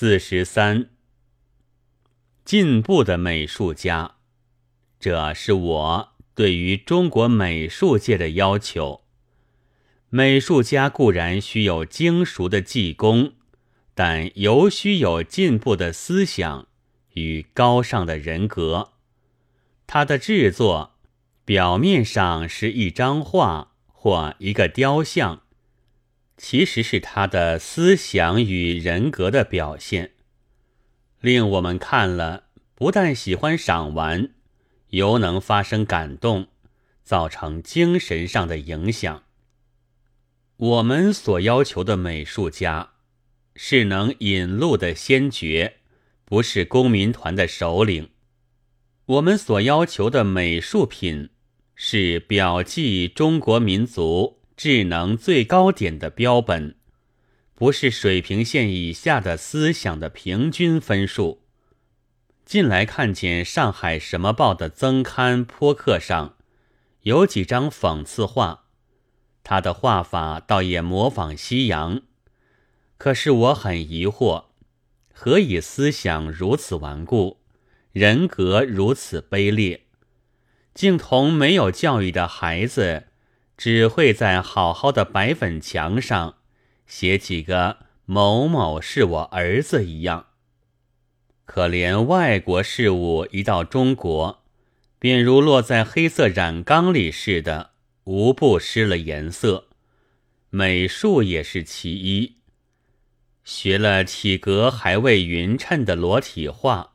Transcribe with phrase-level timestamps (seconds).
[0.00, 0.90] 四十三，
[2.44, 4.14] 进步的美术家，
[5.00, 9.02] 这是我对于中国美术界的要求。
[10.08, 13.32] 美术家固然需有精熟的技工，
[13.92, 16.68] 但尤需有进步的思想
[17.14, 18.92] 与高尚的人格。
[19.88, 20.92] 他的制作
[21.44, 25.42] 表面上是一张画或一个雕像。
[26.38, 30.12] 其实是他的思想与人格的表现，
[31.20, 32.44] 令我们看了
[32.76, 34.30] 不但喜欢赏玩，
[34.90, 36.46] 犹能发生感动，
[37.02, 39.24] 造成精神上的影响。
[40.56, 42.92] 我们所要求的美术家，
[43.56, 45.78] 是能引路的先觉，
[46.24, 48.10] 不是公民团的首领。
[49.06, 51.30] 我们所要求的美术品，
[51.74, 54.37] 是表记中国民族。
[54.58, 56.74] 智能最高点的标本，
[57.54, 61.44] 不是水平线以下的思想的平均分数。
[62.44, 66.34] 近来看见上海什么报的增刊坡刻上，
[67.02, 68.64] 有几张讽刺画，
[69.44, 72.02] 他的画法倒也模仿西洋。
[72.96, 74.46] 可是我很疑惑，
[75.14, 77.38] 何以思想如此顽固，
[77.92, 79.84] 人格如此卑劣，
[80.74, 83.04] 竟同没有教育的孩子？
[83.58, 86.36] 只会在好好的白粉墙上
[86.86, 90.26] 写几个“某某是我儿子”一样。
[91.44, 94.44] 可怜外国事物一到中国，
[95.00, 97.70] 便如落在黑色染缸里似的，
[98.04, 99.64] 无不失了颜色。
[100.50, 102.36] 美术也是其一。
[103.42, 106.92] 学了体格还未匀称的裸体画，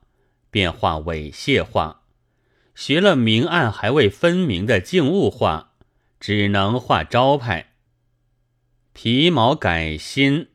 [0.50, 2.04] 便画猥亵画；
[2.74, 5.73] 学了明暗还未分明的静物画。
[6.26, 7.74] 只能画招牌，
[8.94, 10.48] 皮毛改新，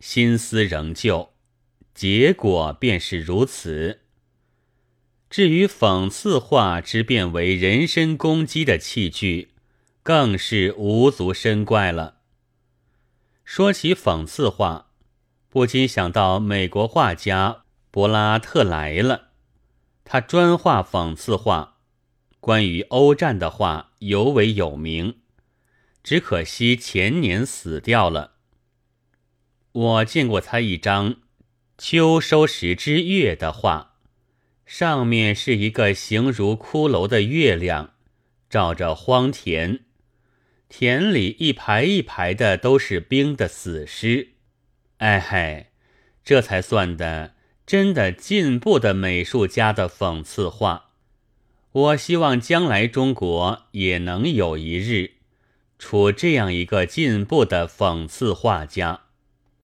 [0.00, 1.34] 心思仍旧，
[1.94, 4.00] 结果便是如此。
[5.30, 9.52] 至于讽刺画之变为人身攻击的器具，
[10.02, 12.16] 更是无足深怪了。
[13.44, 14.90] 说起讽刺画，
[15.48, 19.28] 不禁想到美国画家柏拉特来了，
[20.02, 21.73] 他专画讽刺画。
[22.44, 25.14] 关于欧战的画尤为有名，
[26.02, 28.32] 只可惜前年死掉了。
[29.72, 31.22] 我见过他一张
[31.78, 33.94] 秋收时之月的画，
[34.66, 37.94] 上面是一个形如骷髅的月亮，
[38.50, 39.80] 照着荒田，
[40.68, 44.34] 田里一排一排的都是冰的死尸。
[44.98, 45.70] 哎嗨，
[46.22, 50.90] 这才算的真的进步的美术家的讽刺画。
[51.74, 55.14] 我希望将来中国也能有一日
[55.76, 59.03] 出这样一个进步的讽刺画家。